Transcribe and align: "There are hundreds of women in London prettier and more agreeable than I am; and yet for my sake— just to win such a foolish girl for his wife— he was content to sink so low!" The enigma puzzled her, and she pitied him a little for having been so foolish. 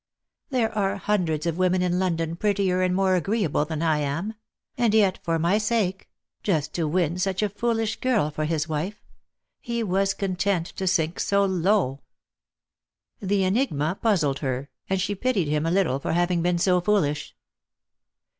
"There 0.49 0.75
are 0.75 0.95
hundreds 0.95 1.45
of 1.45 1.59
women 1.59 1.83
in 1.83 1.99
London 1.99 2.35
prettier 2.35 2.81
and 2.81 2.95
more 2.95 3.13
agreeable 3.15 3.65
than 3.65 3.83
I 3.83 3.99
am; 3.99 4.33
and 4.75 4.95
yet 4.95 5.19
for 5.21 5.37
my 5.37 5.59
sake— 5.59 6.09
just 6.43 6.73
to 6.73 6.87
win 6.87 7.19
such 7.19 7.43
a 7.43 7.49
foolish 7.49 7.97
girl 7.99 8.31
for 8.31 8.45
his 8.45 8.67
wife— 8.67 9.03
he 9.59 9.83
was 9.83 10.15
content 10.15 10.65
to 10.65 10.87
sink 10.87 11.19
so 11.19 11.45
low!" 11.45 12.01
The 13.31 13.43
enigma 13.43 13.99
puzzled 14.01 14.39
her, 14.39 14.71
and 14.89 14.99
she 14.99 15.13
pitied 15.13 15.49
him 15.49 15.67
a 15.67 15.71
little 15.71 15.99
for 15.99 16.13
having 16.13 16.41
been 16.41 16.57
so 16.57 16.81
foolish. 16.81 17.35